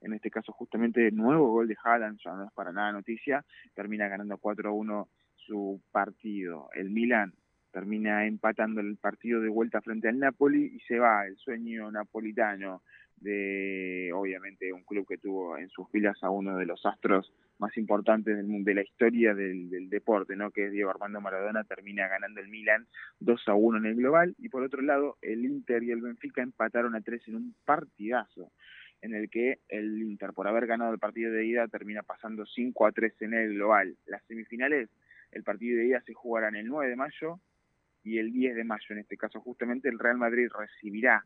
en 0.00 0.12
este 0.12 0.30
caso 0.30 0.52
justamente 0.52 1.10
nuevo 1.10 1.50
gol 1.50 1.68
de 1.68 1.76
Haaland, 1.82 2.18
ya 2.24 2.32
no 2.34 2.44
es 2.44 2.52
para 2.52 2.72
nada 2.72 2.92
noticia, 2.92 3.44
termina 3.74 4.08
ganando 4.08 4.38
4 4.38 4.68
a 4.68 4.72
1 4.72 5.08
su 5.36 5.80
partido. 5.90 6.68
El 6.74 6.90
Milan 6.90 7.32
termina 7.72 8.26
empatando 8.26 8.80
el 8.80 8.96
partido 8.96 9.40
de 9.40 9.48
vuelta 9.48 9.80
frente 9.80 10.08
al 10.08 10.18
Napoli 10.18 10.72
y 10.74 10.80
se 10.80 10.98
va 10.98 11.26
el 11.26 11.36
sueño 11.36 11.90
napolitano 11.90 12.82
de 13.16 14.10
obviamente 14.14 14.72
un 14.72 14.82
club 14.82 15.06
que 15.06 15.16
tuvo 15.16 15.56
en 15.56 15.68
sus 15.70 15.88
filas 15.90 16.22
a 16.22 16.30
uno 16.30 16.56
de 16.56 16.66
los 16.66 16.84
astros 16.84 17.32
más 17.58 17.76
importantes 17.76 18.36
del 18.36 18.46
mundo, 18.46 18.70
de 18.70 18.74
la 18.74 18.82
historia 18.82 19.34
del, 19.34 19.70
del, 19.70 19.88
deporte, 19.88 20.34
¿no? 20.34 20.50
que 20.50 20.66
es 20.66 20.72
Diego 20.72 20.90
Armando 20.90 21.20
Maradona, 21.20 21.62
termina 21.62 22.08
ganando 22.08 22.40
el 22.40 22.48
Milan 22.48 22.86
2 23.20 23.48
a 23.48 23.54
1 23.54 23.78
en 23.78 23.86
el 23.86 23.94
global, 23.94 24.34
y 24.38 24.48
por 24.48 24.64
otro 24.64 24.82
lado, 24.82 25.16
el 25.22 25.44
Inter 25.44 25.84
y 25.84 25.92
el 25.92 26.00
Benfica 26.00 26.42
empataron 26.42 26.96
a 26.96 27.00
3 27.00 27.28
en 27.28 27.36
un 27.36 27.54
partidazo, 27.64 28.50
en 29.02 29.14
el 29.14 29.28
que 29.28 29.58
el 29.68 30.00
Inter, 30.00 30.32
por 30.32 30.48
haber 30.48 30.66
ganado 30.66 30.92
el 30.92 30.98
partido 30.98 31.32
de 31.32 31.44
ida, 31.44 31.68
termina 31.68 32.02
pasando 32.02 32.46
5 32.46 32.86
a 32.86 32.92
3 32.92 33.22
en 33.22 33.34
el 33.34 33.54
global. 33.54 33.96
Las 34.06 34.24
semifinales, 34.26 34.88
el 35.32 35.42
partido 35.42 35.78
de 35.78 35.86
ida 35.86 36.00
se 36.02 36.14
jugarán 36.14 36.54
el 36.54 36.66
9 36.68 36.88
de 36.88 36.96
mayo 36.96 37.40
y 38.04 38.18
el 38.18 38.32
10 38.32 38.54
de 38.54 38.64
mayo, 38.64 38.86
en 38.90 38.98
este 38.98 39.16
caso 39.16 39.40
justamente 39.40 39.88
el 39.88 39.98
Real 39.98 40.16
Madrid 40.16 40.48
recibirá 40.56 41.24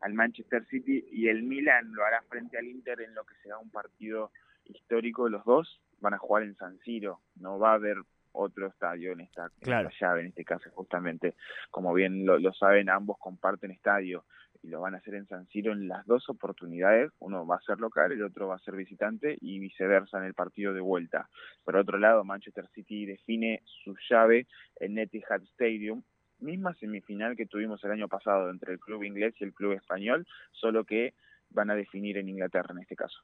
al 0.00 0.14
Manchester 0.14 0.64
City 0.66 1.06
y 1.12 1.28
el 1.28 1.44
Milan 1.44 1.92
lo 1.94 2.04
hará 2.04 2.22
frente 2.28 2.58
al 2.58 2.66
Inter 2.66 3.00
en 3.00 3.14
lo 3.14 3.24
que 3.24 3.34
será 3.42 3.58
un 3.58 3.70
partido 3.70 4.32
histórico. 4.64 5.28
Los 5.28 5.44
dos 5.44 5.80
van 6.00 6.14
a 6.14 6.18
jugar 6.18 6.42
en 6.42 6.56
San 6.56 6.78
Siro, 6.80 7.20
no 7.36 7.58
va 7.58 7.70
a 7.70 7.74
haber 7.74 7.98
otro 8.32 8.66
estadio 8.66 9.12
en 9.12 9.20
esta, 9.20 9.50
claro. 9.60 9.88
en 9.88 9.92
esta 9.92 10.06
llave, 10.06 10.20
en 10.22 10.26
este 10.28 10.44
caso 10.44 10.70
justamente, 10.70 11.34
como 11.70 11.94
bien 11.94 12.26
lo, 12.26 12.38
lo, 12.38 12.52
saben, 12.52 12.88
ambos 12.88 13.16
comparten 13.18 13.70
estadio 13.70 14.24
y 14.62 14.68
lo 14.68 14.80
van 14.80 14.94
a 14.94 14.98
hacer 14.98 15.14
en 15.14 15.26
San 15.26 15.46
Siro 15.48 15.72
en 15.72 15.88
las 15.88 16.06
dos 16.06 16.28
oportunidades, 16.28 17.10
uno 17.18 17.46
va 17.46 17.56
a 17.56 17.62
ser 17.62 17.78
local, 17.78 18.12
el 18.12 18.22
otro 18.22 18.48
va 18.48 18.56
a 18.56 18.60
ser 18.60 18.76
visitante 18.76 19.36
y 19.40 19.58
viceversa 19.58 20.18
en 20.18 20.24
el 20.24 20.34
partido 20.34 20.72
de 20.72 20.80
vuelta. 20.80 21.28
Por 21.64 21.76
otro 21.76 21.98
lado, 21.98 22.24
Manchester 22.24 22.68
City 22.74 23.06
define 23.06 23.62
su 23.64 23.94
llave 24.08 24.46
en 24.76 24.98
Etihad 24.98 25.42
Stadium, 25.54 26.02
misma 26.38 26.74
semifinal 26.74 27.36
que 27.36 27.46
tuvimos 27.46 27.82
el 27.84 27.92
año 27.92 28.08
pasado 28.08 28.50
entre 28.50 28.72
el 28.74 28.80
club 28.80 29.02
inglés 29.02 29.34
y 29.38 29.44
el 29.44 29.52
club 29.52 29.72
español, 29.72 30.26
solo 30.52 30.84
que 30.84 31.14
van 31.50 31.70
a 31.70 31.74
definir 31.74 32.16
en 32.18 32.28
Inglaterra 32.28 32.72
en 32.72 32.82
este 32.82 32.96
caso. 32.96 33.18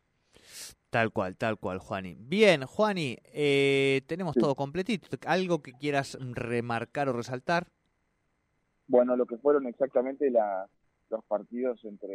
Tal 0.91 1.13
cual, 1.13 1.37
tal 1.37 1.59
cual, 1.59 1.79
Juani. 1.79 2.17
Bien, 2.19 2.65
Juani, 2.65 3.19
eh, 3.25 4.03
tenemos 4.07 4.35
sí. 4.35 4.41
todo 4.41 4.55
completito. 4.55 5.17
¿Algo 5.27 5.63
que 5.63 5.73
quieras 5.73 6.17
remarcar 6.21 7.09
o 7.09 7.13
resaltar? 7.13 7.67
Bueno, 8.87 9.17
lo 9.17 9.27
que 9.27 9.37
fueron 9.37 9.67
exactamente 9.67 10.31
la, 10.31 10.67
los 11.11 11.25
partidos 11.25 11.85
entre 11.85 12.09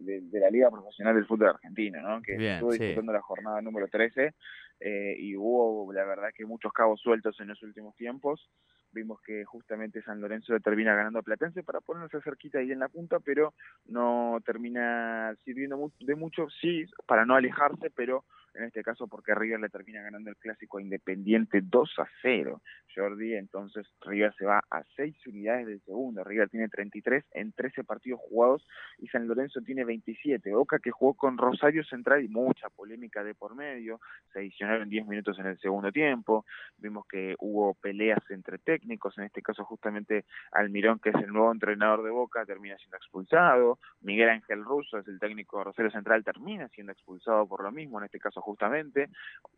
de, 0.00 0.20
de, 0.22 0.40
la 0.40 0.50
Liga 0.50 0.70
Profesional 0.70 1.14
del 1.14 1.26
Fútbol 1.26 1.50
Argentino, 1.50 2.00
¿no? 2.00 2.22
Que 2.22 2.36
Bien, 2.36 2.54
estuvo 2.54 2.72
sí. 2.72 2.78
disputando 2.78 3.12
la 3.12 3.22
jornada 3.22 3.60
número 3.60 3.88
13 3.88 4.34
eh, 4.80 5.16
y 5.18 5.36
hubo, 5.36 5.92
la 5.92 6.04
verdad, 6.04 6.30
que 6.34 6.44
muchos 6.44 6.72
cabos 6.72 7.00
sueltos 7.00 7.38
en 7.40 7.48
los 7.48 7.62
últimos 7.62 7.94
tiempos. 7.96 8.50
Vimos 8.92 9.20
que 9.22 9.44
justamente 9.44 10.02
San 10.02 10.20
Lorenzo 10.20 10.58
termina 10.60 10.94
ganando 10.94 11.20
a 11.20 11.22
Platense 11.22 11.62
para 11.62 11.80
ponerse 11.80 12.20
cerquita 12.20 12.58
ahí 12.58 12.72
en 12.72 12.80
la 12.80 12.88
punta, 12.88 13.20
pero 13.20 13.54
no 13.86 14.38
termina 14.44 15.34
sirviendo 15.44 15.90
de 16.00 16.14
mucho, 16.14 16.48
sí, 16.60 16.84
para 17.06 17.24
no 17.24 17.34
alejarse, 17.34 17.90
pero 17.90 18.24
en 18.54 18.64
este 18.64 18.82
caso 18.82 19.08
porque 19.08 19.34
River 19.34 19.60
le 19.60 19.68
termina 19.68 20.02
ganando 20.02 20.30
el 20.30 20.36
clásico 20.36 20.78
a 20.78 20.82
Independiente 20.82 21.60
2 21.62 21.98
a 21.98 22.08
0. 22.22 22.60
Jordi, 22.94 23.34
entonces 23.34 23.86
River 24.02 24.34
se 24.36 24.44
va 24.44 24.62
a 24.70 24.82
6 24.96 25.26
unidades 25.26 25.66
del 25.66 25.80
segundo. 25.82 26.22
River 26.24 26.50
tiene 26.50 26.68
33 26.68 27.24
en 27.32 27.52
13 27.52 27.84
partidos 27.84 28.20
jugados 28.20 28.66
y 28.98 29.08
San 29.08 29.26
Lorenzo 29.26 29.60
tiene 29.62 29.84
27. 29.84 30.52
Boca 30.52 30.78
que 30.78 30.90
jugó 30.90 31.14
con 31.14 31.38
Rosario 31.38 31.84
Central 31.84 32.24
y 32.24 32.28
mucha 32.28 32.68
polémica 32.68 33.24
de 33.24 33.34
por 33.34 33.54
medio. 33.54 34.00
Se 34.32 34.40
adicionaron 34.40 34.88
10 34.88 35.06
minutos 35.06 35.38
en 35.38 35.46
el 35.46 35.58
segundo 35.58 35.90
tiempo. 35.90 36.44
Vimos 36.76 37.06
que 37.06 37.34
hubo 37.38 37.74
peleas 37.74 38.20
entre 38.30 38.58
técnicos, 38.58 39.16
en 39.18 39.24
este 39.24 39.42
caso 39.42 39.64
justamente 39.64 40.24
Almirón, 40.52 40.98
que 40.98 41.10
es 41.10 41.16
el 41.16 41.32
nuevo 41.32 41.52
entrenador 41.52 42.02
de 42.02 42.10
Boca, 42.10 42.44
termina 42.44 42.76
siendo 42.76 42.96
expulsado. 42.98 43.78
Miguel 44.02 44.28
Ángel 44.28 44.64
Russo 44.64 44.98
es 44.98 45.08
el 45.08 45.18
técnico 45.18 45.58
de 45.58 45.64
Rosario 45.64 45.90
Central, 45.90 46.24
termina 46.24 46.68
siendo 46.68 46.92
expulsado 46.92 47.46
por 47.46 47.62
lo 47.62 47.72
mismo, 47.72 47.98
en 47.98 48.04
este 48.04 48.18
caso 48.18 48.41
justamente. 48.42 49.08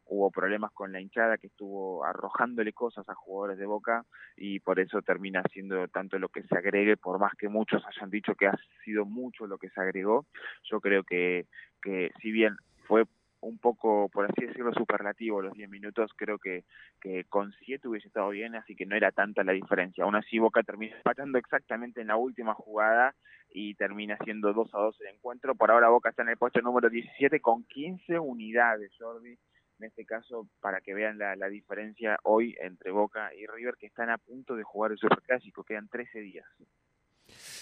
Hubo 0.07 0.31
problemas 0.31 0.71
con 0.73 0.93
la 0.93 1.01
hinchada 1.01 1.39
que 1.39 1.47
estuvo 1.47 2.05
arrojándole 2.05 2.73
cosas 2.73 3.09
a 3.09 3.15
jugadores 3.15 3.59
de 3.59 3.67
Boca 3.67 4.05
y 4.37 4.61
por 4.61 4.79
eso 4.79 5.01
termina 5.03 5.43
siendo 5.53 5.89
tanto 5.89 6.19
lo 6.19 6.29
que 6.29 6.43
se 6.43 6.57
agregue, 6.57 6.97
por 6.97 7.19
más 7.19 7.33
que 7.35 7.49
muchos 7.49 7.83
hayan 7.87 8.11
dicho 8.11 8.35
que 8.35 8.47
ha 8.47 8.59
sido 8.85 9.07
mucho 9.07 9.47
lo 9.47 9.59
que 9.59 9.71
se 9.71 9.81
agregó, 9.81 10.27
yo 10.65 10.81
creo 10.81 11.05
que, 11.05 11.47
que 11.83 12.11
si 12.21 12.31
bien 12.31 12.57
fue 12.87 13.05
un 13.45 13.59
poco, 13.59 14.09
por 14.09 14.25
así 14.25 14.47
decirlo, 14.47 14.73
superlativo 14.73 15.43
los 15.43 15.53
10 15.53 15.69
minutos, 15.69 16.11
creo 16.17 16.39
que, 16.39 16.65
que 17.01 17.25
con 17.25 17.53
7 17.65 17.87
hubiese 17.89 18.09
estado 18.09 18.31
bien, 18.31 18.55
así 18.55 18.75
que 18.75 18.87
no 18.87 18.97
era 18.97 19.13
tanta 19.13 19.45
la 19.45 19.53
diferencia. 19.53 20.05
Aún 20.05 20.17
así 20.17 20.39
Boca 20.39 20.63
termina 20.63 20.97
empatando 20.97 21.39
exactamente 21.39 22.01
en 22.01 22.09
la 22.09 22.17
última 22.17 22.55
jugada 22.55 23.15
y 23.55 23.75
termina 23.77 24.19
siendo 24.25 24.53
2 24.53 24.75
a 24.75 24.79
2 24.79 25.01
el 25.01 25.15
encuentro. 25.15 25.55
Por 25.55 25.71
ahora 25.71 25.89
Boca 25.89 26.11
está 26.11 26.23
en 26.23 26.31
el 26.31 26.37
puesto 26.37 26.61
número 26.61 26.91
17 26.91 27.41
con 27.41 27.65
15 27.65 28.19
unidades, 28.19 28.93
Jordi 28.99 29.39
en 29.79 29.87
este 29.87 30.05
caso 30.05 30.49
para 30.61 30.81
que 30.81 30.95
vean 30.95 31.19
la, 31.19 31.37
la, 31.37 31.49
diferencia 31.49 32.19
hoy 32.23 32.55
entre 32.61 32.91
Boca 32.91 33.35
y 33.35 33.47
River 33.47 33.75
que 33.79 33.87
están 33.87 34.11
a 34.11 34.19
punto 34.19 34.55
de 34.55 34.63
jugar 34.63 34.93
el 34.93 34.99
Superclásico, 34.99 35.65
quedan 35.65 35.89
13 35.89 36.21
días. 36.21 36.47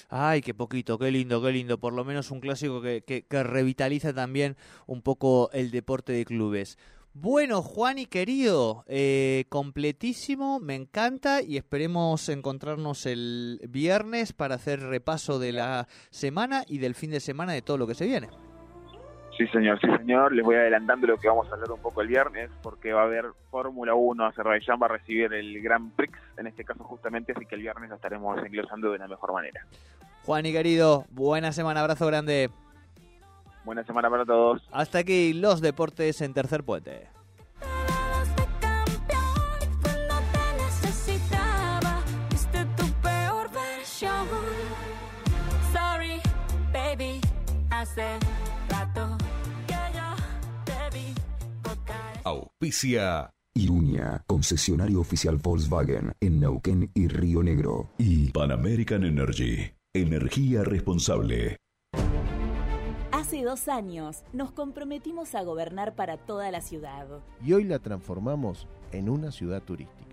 Ay, 0.08 0.42
qué 0.42 0.52
poquito, 0.52 0.98
qué 0.98 1.10
lindo, 1.10 1.42
qué 1.42 1.52
lindo. 1.52 1.78
Por 1.78 1.94
lo 1.94 2.04
menos 2.04 2.30
un 2.30 2.40
clásico 2.40 2.82
que, 2.82 3.02
que, 3.02 3.22
que 3.26 3.42
revitaliza 3.42 4.12
también 4.12 4.56
un 4.86 5.02
poco 5.02 5.50
el 5.52 5.70
deporte 5.70 6.12
de 6.12 6.24
clubes. 6.24 6.78
Bueno, 7.14 7.60
Juan 7.60 7.98
y 7.98 8.06
querido, 8.06 8.84
eh, 8.86 9.44
completísimo, 9.50 10.60
me 10.60 10.74
encanta 10.74 11.42
y 11.42 11.58
esperemos 11.58 12.28
encontrarnos 12.30 13.04
el 13.04 13.60
viernes 13.68 14.32
para 14.32 14.54
hacer 14.54 14.80
repaso 14.80 15.38
de 15.38 15.52
la 15.52 15.88
semana 16.08 16.64
y 16.66 16.78
del 16.78 16.94
fin 16.94 17.10
de 17.10 17.20
semana 17.20 17.52
de 17.52 17.60
todo 17.60 17.76
lo 17.76 17.86
que 17.86 17.94
se 17.94 18.06
viene. 18.06 18.28
Sí, 19.36 19.46
señor, 19.48 19.78
sí, 19.80 19.88
señor. 19.98 20.32
Les 20.34 20.44
voy 20.44 20.56
adelantando 20.56 21.06
lo 21.06 21.18
que 21.18 21.28
vamos 21.28 21.50
a 21.50 21.54
hablar 21.54 21.70
un 21.72 21.80
poco 21.80 22.00
el 22.00 22.08
viernes, 22.08 22.50
porque 22.62 22.92
va 22.92 23.02
a 23.02 23.04
haber 23.04 23.26
Fórmula 23.50 23.94
1. 23.94 24.26
Azerbaiyán 24.26 24.78
va 24.80 24.86
a 24.86 24.90
recibir 24.90 25.32
el 25.34 25.60
Grand 25.62 25.92
Prix, 25.94 26.18
en 26.38 26.46
este 26.46 26.64
caso 26.64 26.82
justamente, 26.84 27.32
así 27.32 27.44
que 27.44 27.56
el 27.56 27.62
viernes 27.62 27.90
lo 27.90 27.96
estaremos 27.96 28.38
englosando 28.44 28.90
de 28.90 28.98
la 28.98 29.08
mejor 29.08 29.32
manera. 29.32 29.66
Juan 30.24 30.46
y 30.46 30.52
querido, 30.52 31.04
buena 31.10 31.52
semana, 31.52 31.80
abrazo 31.80 32.06
grande. 32.06 32.50
Buena 33.64 33.84
semana 33.84 34.10
para 34.10 34.24
todos. 34.24 34.62
Hasta 34.72 34.98
aquí 34.98 35.32
los 35.32 35.60
deportes 35.60 36.20
en 36.20 36.34
tercer 36.34 36.64
puente. 36.64 37.08
Auspicia 52.24 53.30
Iruña, 53.54 54.22
concesionario 54.26 55.00
oficial 55.00 55.36
Volkswagen 55.36 56.12
en 56.20 56.40
Neuquén 56.40 56.90
y 56.94 57.08
Río 57.08 57.42
Negro. 57.42 57.90
Y 57.98 58.30
Pan 58.30 58.52
American 58.52 59.04
Energy, 59.04 59.72
energía 59.92 60.62
responsable. 60.62 61.58
Dos 63.42 63.66
años 63.66 64.22
nos 64.32 64.52
comprometimos 64.52 65.34
a 65.34 65.42
gobernar 65.42 65.96
para 65.96 66.16
toda 66.16 66.52
la 66.52 66.60
ciudad. 66.60 67.08
Y 67.44 67.52
hoy 67.54 67.64
la 67.64 67.80
transformamos 67.80 68.68
en 68.92 69.08
una 69.08 69.32
ciudad 69.32 69.60
turística 69.60 70.11